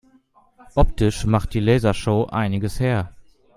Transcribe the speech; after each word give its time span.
Optisch 0.73 1.25
macht 1.27 1.53
die 1.53 1.59
Lasershow 1.59 2.25
einiges 2.25 2.79
her. 2.79 3.13